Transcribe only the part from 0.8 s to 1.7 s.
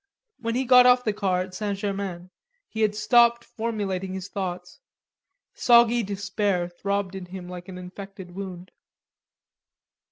off the car at